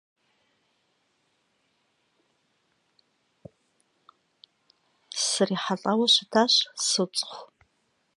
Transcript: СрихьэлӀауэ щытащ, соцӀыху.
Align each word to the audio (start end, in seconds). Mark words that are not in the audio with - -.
СрихьэлӀауэ 5.25 6.05
щытащ, 6.13 6.53
соцӀыху. 6.87 7.41